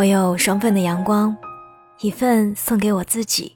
[0.00, 1.36] 我有双份的阳光，
[2.00, 3.54] 一份送给我自己，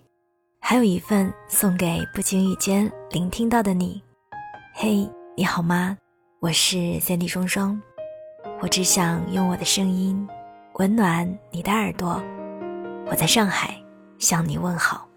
[0.60, 4.02] 还有一份送给不经意间聆听到的你。
[4.74, 5.96] 嘿，你好吗？
[6.40, 7.80] 我是三 D 双双，
[8.60, 10.28] 我只想用我的声音
[10.74, 12.22] 温暖你的耳朵。
[13.06, 13.74] 我在上海
[14.18, 15.08] 向你问好。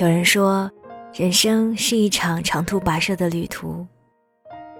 [0.00, 0.70] 有人说，
[1.12, 3.86] 人生是一场长途跋涉的旅途。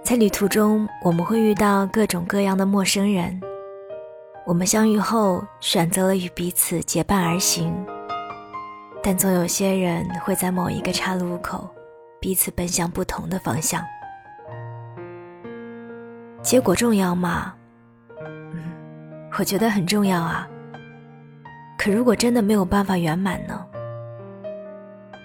[0.07, 3.41] 在旅途中，我们会遇到各种各样的陌生人。
[4.47, 7.74] 我们相遇后，选择了与彼此结伴而行。
[9.02, 11.69] 但总有些人会在某一个岔路口，
[12.20, 13.83] 彼此奔向不同的方向。
[16.41, 17.52] 结果重要吗？
[18.20, 18.62] 嗯，
[19.36, 20.48] 我觉得很重要啊。
[21.77, 23.61] 可如果真的没有办法圆满呢？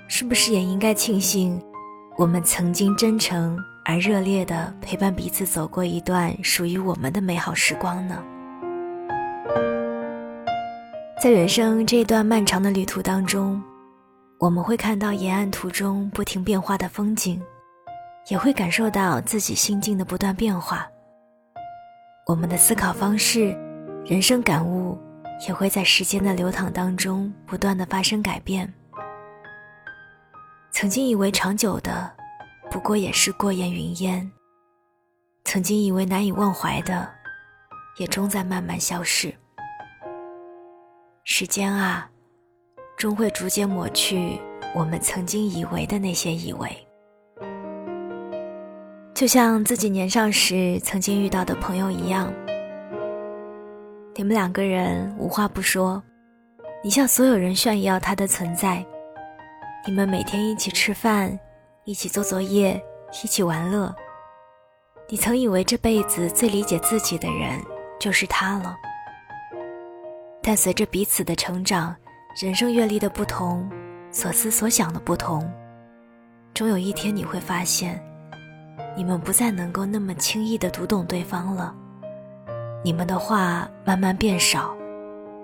[0.08, 1.61] 是不是也应该庆幸，
[2.17, 3.55] 我们曾经真诚？
[3.84, 8.23] 而热烈的陪伴彼此走过一段属于我们的美好时光呢？
[11.22, 13.61] 在人生这段漫长的旅途当中，
[14.39, 17.41] 我们会看到沿岸途中不停变化的风景，
[18.30, 20.88] 也会感受到自己心境的不断变化。
[22.28, 23.50] 我们的思考方式、
[24.06, 24.97] 人生感悟，
[25.47, 28.72] 也会在时间的流淌当中不断的发生改变。
[30.72, 32.20] 曾经以为长久的。
[32.72, 34.31] 不过也是过眼云烟。
[35.44, 37.08] 曾经以为难以忘怀的，
[37.97, 39.33] 也终在慢慢消逝。
[41.25, 42.09] 时间啊，
[42.97, 44.39] 终会逐渐抹去
[44.73, 46.88] 我们曾经以为的那些以为。
[49.13, 52.33] 就像自己年少时曾经遇到的朋友一样，
[54.16, 56.02] 你们两个人无话不说，
[56.81, 58.83] 你向所有人炫耀他的存在，
[59.85, 61.38] 你们每天一起吃饭。
[61.84, 62.80] 一起做作业，
[63.24, 63.94] 一起玩乐。
[65.10, 67.60] 你曾以为这辈子最理解自己的人
[68.00, 68.78] 就是他了，
[70.44, 71.96] 但随着彼此的成长，
[72.40, 73.68] 人生阅历的不同，
[74.12, 75.52] 所思所想的不同，
[76.53, 78.00] 终有一天你会发现，
[78.96, 81.75] 你们不再能够那么轻易的读懂对方了。
[82.84, 84.75] 你们的话慢慢变少，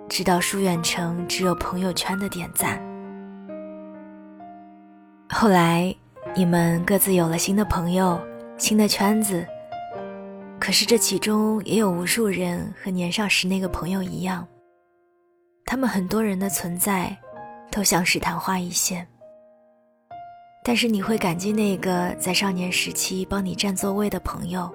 [0.07, 2.79] 直到疏远成只有朋友圈的点赞。
[5.27, 5.95] 后来。
[6.37, 8.21] 你们各自有了新的朋友、
[8.59, 9.43] 新的圈子，
[10.59, 14.47] 可是这其中也有无数人和年少时那个朋友一样，
[15.65, 17.17] 他们很多人的存在，
[17.71, 19.07] 都像是昙花一现。
[20.63, 24.71] 但是你会感激那个在少年时期帮你占座位的朋友，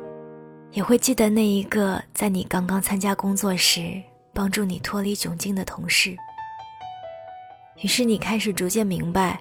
[0.73, 4.03] 也会记得那一个在你刚刚参加工作时
[4.33, 6.17] 帮助你脱离窘境的同事。
[7.83, 9.41] 于是你开始逐渐明白。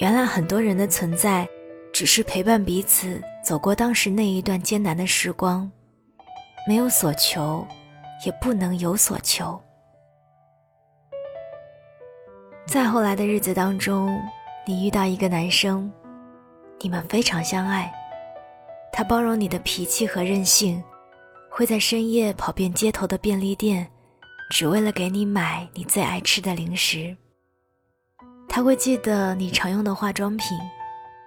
[0.00, 1.48] 原来很多人的存在，
[1.92, 5.68] 只是陪伴彼此走过当时那一段艰难的时光，
[6.68, 7.66] 没有所求，
[8.24, 9.60] 也不能有所求。
[12.64, 14.22] 再后来的日子当中，
[14.64, 15.90] 你遇到一个男生，
[16.80, 17.92] 你们非常相爱，
[18.92, 20.80] 他包容你的脾气和任性，
[21.50, 23.84] 会在深夜跑遍街头的便利店，
[24.50, 27.16] 只为了给你买你最爱吃的零食。
[28.48, 30.58] 他会记得你常用的化妆品，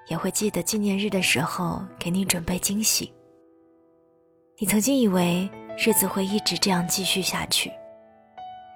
[0.07, 3.13] 也会记得纪念日的时候给你准备惊喜。
[4.57, 7.71] 你曾经以为日子会一直这样继续下去，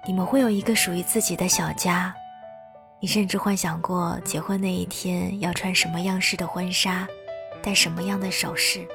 [0.06, 2.14] 你们会有一个属于自己的小家，
[3.00, 7.06] 你甚至幻想过结婚那一天要穿什么样式的婚纱，
[7.62, 8.86] 戴什么样的首饰。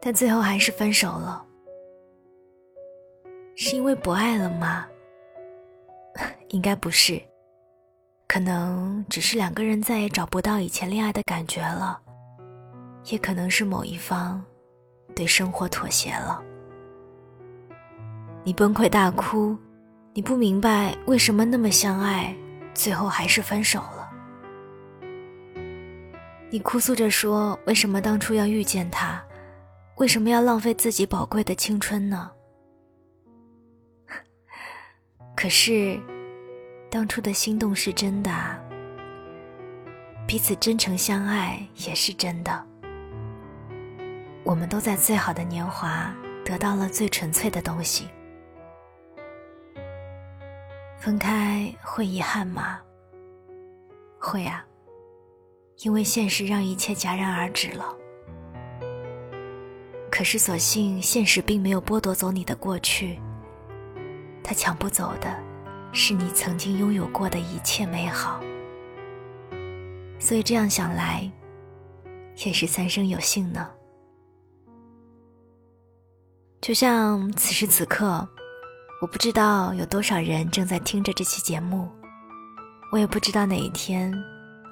[0.00, 1.44] 但最后还是分手了，
[3.56, 4.86] 是因为不爱了吗？
[6.50, 7.20] 应该不是。
[8.26, 12.00] 可能只是两个人再也找不到以前恋爱的感觉了，
[13.04, 14.44] 也可能是某一方
[15.14, 16.42] 对生活妥协了。
[18.42, 19.56] 你崩溃大哭，
[20.12, 22.34] 你不明白为什么那么相爱，
[22.74, 24.10] 最后还是分手了。
[26.50, 29.22] 你哭诉着说：“为什么当初要遇见他？
[29.96, 32.30] 为什么要浪费自己宝贵的青春呢？”
[35.36, 36.00] 可是。
[36.94, 38.30] 当初的心动是真的，
[40.28, 42.66] 彼此真诚相爱也是真的。
[44.44, 46.14] 我们都在最好的年华
[46.44, 48.08] 得到了最纯粹的东西。
[50.96, 52.78] 分开会遗憾吗？
[54.20, 54.64] 会啊，
[55.78, 57.92] 因为现实让一切戛然而止了。
[60.12, 63.18] 可是，所幸现实并没有剥夺走你的过去，
[64.44, 65.53] 他抢不走的。
[65.96, 68.40] 是你曾经拥有过的一切美好，
[70.18, 71.30] 所以这样想来，
[72.44, 73.70] 也是三生有幸呢。
[76.60, 78.28] 就像此时此刻，
[79.00, 81.88] 我不知道有多少人正在听着这期节目，
[82.90, 84.12] 我也不知道哪一天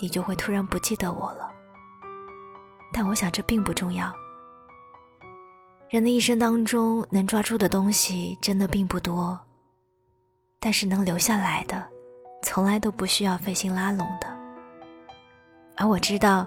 [0.00, 1.48] 你就会突然不记得我了。
[2.92, 4.12] 但我想这并不重要。
[5.88, 9.38] 人的一生当中能抓住的东西真的并不多，
[10.64, 11.84] 但是能留下来的，
[12.42, 14.28] 从来都不需要费心拉拢的。
[15.76, 16.46] 而我知道，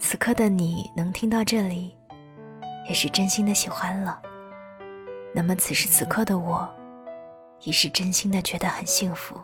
[0.00, 1.96] 此刻的你能听到这里，
[2.88, 4.20] 也是真心的喜欢了。
[5.32, 6.68] 那么此时此刻的我，
[7.60, 9.40] 也是真心的觉得很幸福。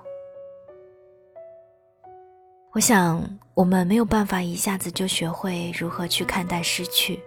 [2.72, 3.24] 我想，
[3.54, 7.22] 我们没有办法一下子就学会如何去看待失去，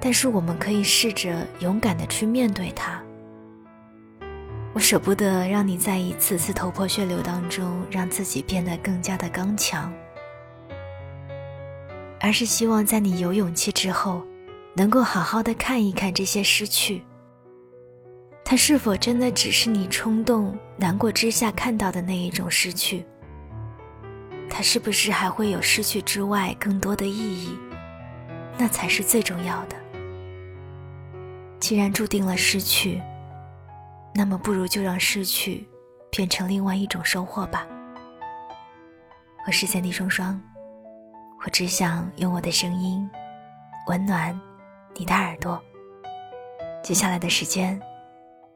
[0.00, 3.02] 但是我们可以试着勇敢的去面对它。
[4.76, 9.90] 我舍不得让你在一次次头破血流当中让自己变得更加的刚强，
[12.20, 14.22] 而是希望在你有勇气之后，
[14.74, 17.02] 能够好好的看一看这些失去。
[18.44, 23.02] 它是否真的只是你冲动难过之下看到的那一种失去？
[24.50, 27.56] 它是不是还会有失去之外更多的意义？
[28.58, 29.76] 那才是最重要的。
[31.60, 33.00] 既然注定了失去，
[34.16, 35.68] 那么不如就让失去
[36.10, 37.66] 变成另外一种收获吧。
[39.46, 40.40] 我是三 D 双双，
[41.44, 43.08] 我只想用我的声音
[43.88, 44.38] 温暖
[44.94, 45.62] 你的耳朵。
[46.82, 47.80] 接下来的时间。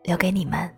[0.05, 0.69] 留给你们。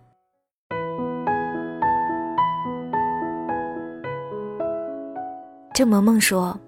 [5.73, 6.59] 郑萌萌说：“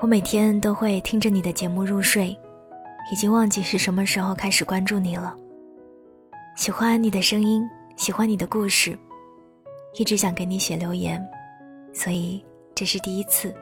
[0.00, 2.28] 我每天都会听着你的节目入睡，
[3.12, 5.36] 已经忘记是什么时候开始关注你了。
[6.60, 7.66] 喜欢你的声音，
[7.96, 8.94] 喜欢你的故事，
[9.94, 11.18] 一直想给你写留言，
[11.90, 13.54] 所以这是第一次。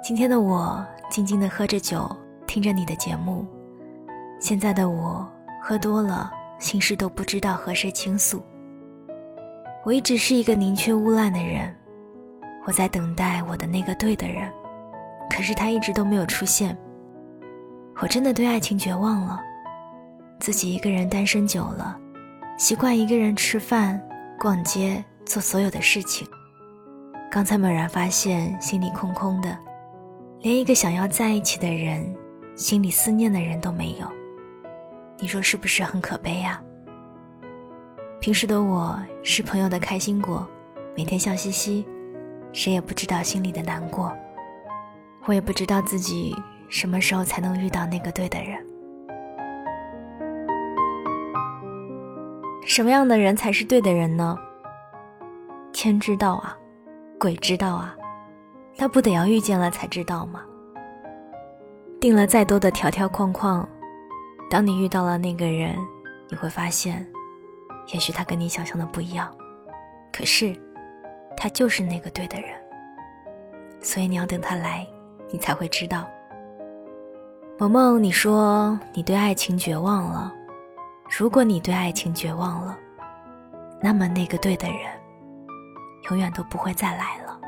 [0.00, 2.08] 今天的我静静的喝着酒，
[2.46, 3.44] 听着你的节目。
[4.38, 5.28] 现在的我
[5.60, 8.40] 喝多了。”心事都不知道和谁倾诉。
[9.84, 11.74] 我一直是一个宁缺毋滥的人，
[12.66, 14.48] 我在等待我的那个对的人，
[15.28, 16.78] 可是他一直都没有出现。
[18.00, 19.40] 我真的对爱情绝望了，
[20.40, 21.98] 自己一个人单身久了，
[22.56, 24.00] 习惯一个人吃饭、
[24.38, 26.26] 逛街、做所有的事情。
[27.30, 29.58] 刚才猛然发现心里空空的，
[30.40, 32.14] 连一个想要在一起的人、
[32.56, 34.06] 心里思念的人都没有。
[35.18, 36.62] 你说是不是很可悲呀？
[38.20, 40.48] 平时的我是朋友的开心果，
[40.96, 41.84] 每天笑嘻嘻，
[42.52, 44.16] 谁也不知道心里的难过。
[45.26, 46.34] 我也不知道自己
[46.70, 48.64] 什么时候才能遇到那个对的人。
[52.68, 54.38] 什么样的人才是对的人呢？
[55.72, 56.54] 天知道啊，
[57.18, 57.96] 鬼知道啊，
[58.76, 60.42] 那不得要遇见了才知道吗？
[61.98, 63.66] 定了再多的条条框框。
[64.50, 65.74] 当你遇到了那个人，
[66.28, 67.04] 你会发现，
[67.94, 69.34] 也许他跟你想象的不一样，
[70.12, 70.54] 可是，
[71.38, 72.50] 他就是那个对的人。
[73.80, 74.86] 所以你要等他来，
[75.30, 76.06] 你才会知道。
[77.58, 80.34] 萌萌，你说你对爱情绝望了，
[81.08, 82.78] 如果你对爱情绝望了，
[83.80, 84.80] 那么那个对的人，
[86.10, 87.38] 永远都不会再来了。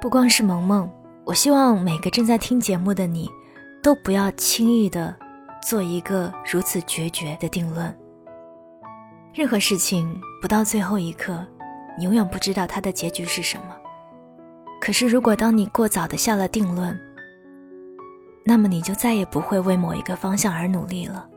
[0.00, 0.90] 不光是萌萌，
[1.24, 3.30] 我希望每个正在听节目的你，
[3.82, 5.14] 都不要轻易的。
[5.64, 7.96] 做一个如此决绝的定论。
[9.32, 11.46] 任何事情不到最后一刻，
[11.96, 13.76] 你永远不知道它的结局是什么。
[14.80, 16.98] 可是，如果当你过早的下了定论，
[18.44, 21.28] 那么你就再也不会为某一个方向而努力了。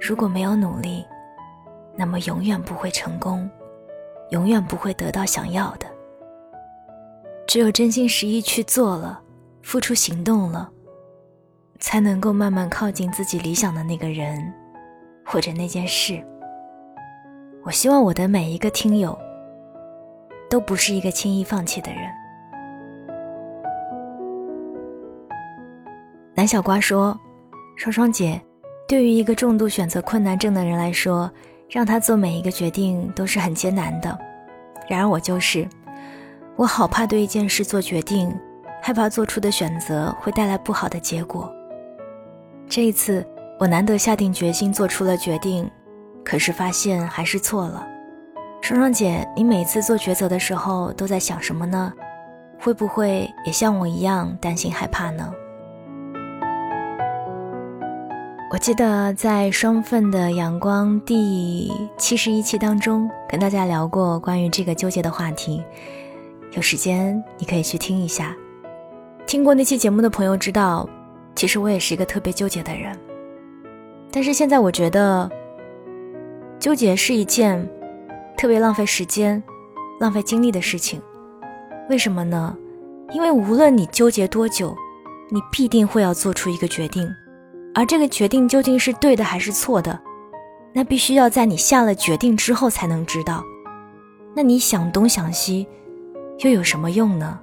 [0.00, 1.04] 如果没有努力，
[1.96, 3.48] 那么永远不会成功，
[4.30, 5.86] 永远不会得到想要的。
[7.46, 9.20] 只有真心实意去做了，
[9.62, 10.70] 付出行动了。
[11.80, 14.52] 才能够慢慢靠近自己理想的那个人，
[15.24, 16.20] 或者那件事。
[17.62, 19.16] 我希望我的每一个听友，
[20.50, 22.00] 都不是一个轻易放弃的人。
[26.34, 27.16] 南小瓜说
[27.78, 28.40] ：“双双姐，
[28.88, 31.30] 对于一个重度选择困难症的人来说，
[31.68, 34.18] 让他做每一个决定都是很艰难的。
[34.88, 35.68] 然而我就是，
[36.56, 38.34] 我好怕对一件事做决定，
[38.80, 41.52] 害怕做出的选择会带来不好的结果。”
[42.66, 43.22] 这一次，
[43.60, 45.70] 我难得下定决心做出了决定，
[46.24, 47.86] 可是发现还是错了。
[48.62, 51.92] 双双姐，你每次做抉择的时候都在想什么呢？
[52.58, 55.30] 会不会也像我一样担心害怕呢？
[58.50, 65.62] 我记得在双份的阳光第七十一期当中，跟大家聊过关于这个纠结的话题，
[66.52, 68.34] 有时间你可以去听一下。
[69.26, 70.88] 听过那期节目的朋友知道，
[71.34, 72.98] 其实我也是一个特别纠结的人。
[74.10, 75.30] 但是现在我觉得，
[76.58, 77.68] 纠结是一件
[78.34, 79.42] 特别浪费时间、
[80.00, 80.98] 浪费精力的事情。
[81.90, 82.56] 为什么呢？
[83.12, 84.74] 因为无论你纠结多久，
[85.30, 87.06] 你必定会要做出一个决定，
[87.78, 89.96] 而这个决定究竟是对的还是错的，
[90.72, 93.40] 那必须要在你下了决定之后才能知道。
[94.34, 95.64] 那你想东想西，
[96.40, 97.38] 又有什么用呢？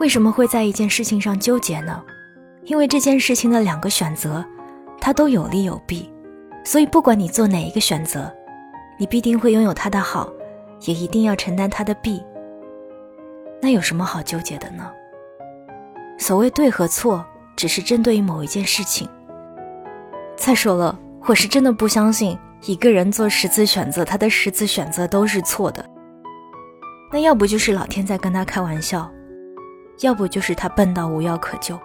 [0.00, 2.02] 为什么会在一件事情上纠结呢？
[2.64, 4.44] 因为这件事情的两个选择，
[5.00, 6.10] 它都有利有弊，
[6.64, 8.28] 所以不管你做哪一个选择，
[8.98, 10.28] 你必定会拥有它的好，
[10.80, 12.20] 也一定要承担它的弊。
[13.62, 14.90] 那有什么好纠结的呢？
[16.18, 19.08] 所谓对和错，只是针对于某一件事情。
[20.36, 25.84] 再说了，我是真的不相信一个人做十次选择，他的十次选择都是错的。
[27.12, 29.10] 那要不就是老天在跟他开玩笑。
[30.00, 31.78] 要不就是他笨到无药可救，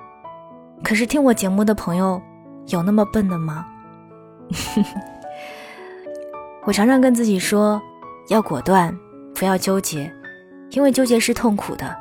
[0.83, 2.19] 可是听我节目的朋友，
[2.65, 3.63] 有那么笨的吗？
[6.65, 7.79] 我常常跟自己说，
[8.29, 8.97] 要果断，
[9.35, 10.11] 不要纠结，
[10.71, 11.95] 因为纠结是痛苦的。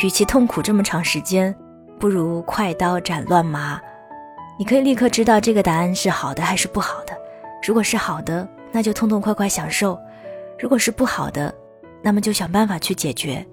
[0.00, 1.52] 与其痛苦这么长时间，
[1.98, 3.80] 不如快刀斩乱麻。
[4.58, 7.16] 你可以立刻知道这个答案是好的还是不好的。
[7.64, 9.96] 如果是好的，那就痛痛快快享受；
[10.58, 11.54] 如果是不好的，
[12.02, 13.46] 那么就想办法去解决。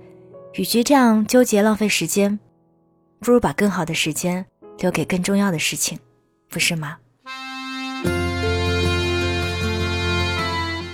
[0.54, 2.40] 与其这样纠结浪费时间，
[3.20, 4.44] 不如把更好的时间
[4.80, 6.00] 留给更重要的事情，
[6.50, 6.98] 不是吗？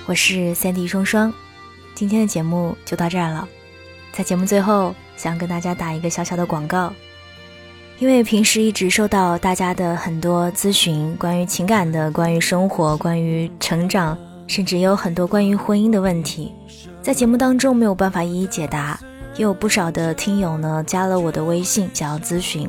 [0.07, 1.33] 我是三 D 双双，
[1.95, 3.47] 今天的节目就到这儿了。
[4.11, 6.91] 在节目最后，想跟大家打一个小小的广告，
[8.01, 14.17] 因为平时一直收到大家的很多咨询，关于情感的、关于生活、关于成长，
[14.47, 16.51] 甚至也有很多关于婚姻的问题，
[17.03, 18.99] 在节目当中没有办法一一解答。
[19.35, 22.67] 也有不少的听友呢加了我的微信，想要咨询，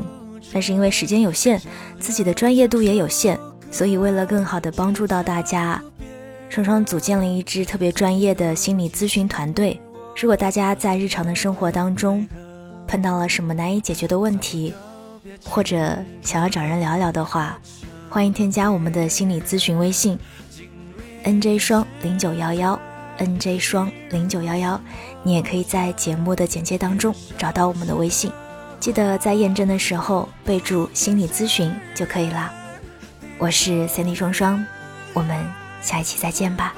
[0.53, 1.59] 但是因为时间有限，
[1.99, 3.39] 自己的专业度也有限，
[3.71, 5.83] 所以为了更好的帮助到大家，
[6.51, 9.81] 双双组建了一支特别专业的心理咨询团队。
[10.15, 12.29] 如果大家在日常的生活当中
[12.87, 14.75] 碰到了什么难以解决的问题，
[15.45, 17.59] 或者想要找人聊聊的话，
[18.09, 20.19] 欢迎添加我们的心理咨询微信
[21.25, 22.79] ：nj 双零九幺幺。
[23.19, 24.81] N J 双零九幺幺，
[25.23, 28.33] 你也可以在节目的简介当中找到我们的微信，
[28.81, 32.52] 记得在验证的时候备注心理咨询就可以啦。
[33.38, 34.64] 我是 Cindy 双双，
[35.12, 35.47] 我们
[35.83, 36.75] 下一期再见吧。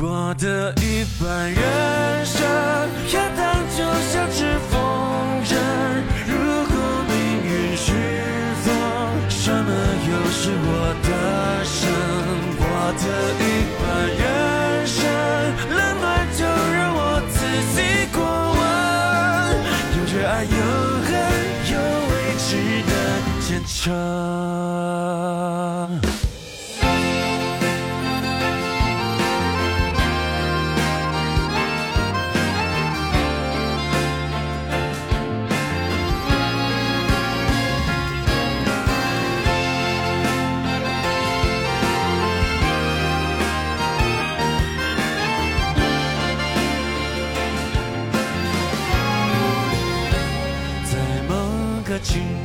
[0.00, 2.40] 我的一半人生
[3.12, 3.42] 要当
[3.76, 4.78] 就像只风
[5.44, 5.50] 筝，
[6.24, 6.32] 如
[6.66, 6.72] 果
[7.08, 7.12] 命
[7.42, 7.90] 运是
[8.62, 8.70] 风，
[9.28, 9.68] 什么
[10.06, 11.10] 又是我的
[11.64, 11.82] 生？
[12.60, 12.64] 我
[12.94, 13.02] 的
[13.42, 13.82] 一半
[14.14, 14.22] 人
[14.86, 15.02] 生，
[15.68, 17.00] 冷暖就让我
[17.34, 17.36] 自
[17.74, 17.76] 己
[18.14, 18.16] 过
[18.54, 18.56] 问。
[19.96, 20.48] 有热爱，有
[21.08, 21.10] 恨，
[21.72, 21.74] 有
[22.12, 22.46] 未知
[22.86, 22.92] 的
[23.40, 23.86] 坚强。
[52.00, 52.37] 青春